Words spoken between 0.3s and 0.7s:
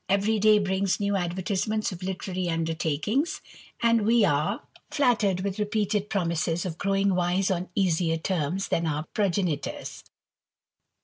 day